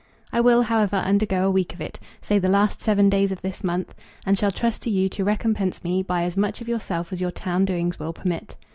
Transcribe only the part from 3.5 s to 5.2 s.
month, and shall trust to you